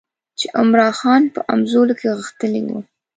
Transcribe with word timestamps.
چې 0.39 0.45
عمرا 0.59 0.89
خان 0.99 1.23
په 1.33 1.39
همزولو 1.49 1.93
کې 1.99 2.15
غښتلی 2.19 2.61
وو. 2.65 2.79